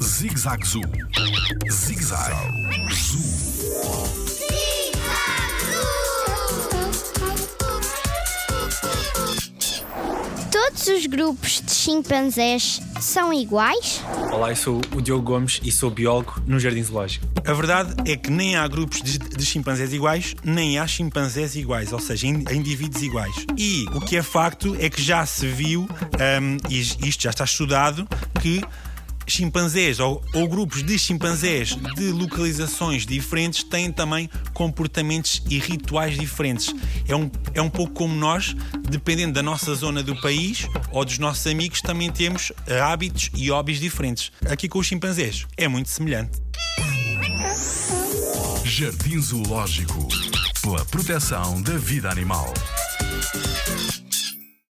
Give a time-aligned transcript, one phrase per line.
[0.00, 0.82] Zig-Zag Zoo.
[1.68, 2.32] Zig-Zag
[2.92, 4.04] Zoo.
[10.50, 14.00] Todos os grupos de chimpanzés são iguais?
[14.32, 17.26] Olá, eu sou o Diogo Gomes e sou biólogo no Jardim Zoológico.
[17.46, 21.92] A verdade é que nem há grupos de, de chimpanzés iguais, nem há chimpanzés iguais,
[21.92, 23.34] ou seja, in- indivíduos iguais.
[23.56, 27.44] E o que é facto é que já se viu, hum, e isto já está
[27.44, 28.06] estudado,
[28.44, 28.60] que
[29.26, 36.74] chimpanzés ou, ou grupos de chimpanzés de localizações diferentes têm também comportamentos e rituais diferentes.
[37.08, 38.54] É um, é um pouco como nós,
[38.86, 43.48] dependendo da nossa zona do país ou dos nossos amigos, também temos eh, hábitos e
[43.48, 44.30] hobbies diferentes.
[44.46, 46.38] Aqui com os chimpanzés é muito semelhante.
[48.62, 50.06] Jardim Zoológico.
[50.60, 52.52] Pela proteção da vida animal.